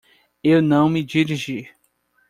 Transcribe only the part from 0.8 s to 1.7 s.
me dirigi.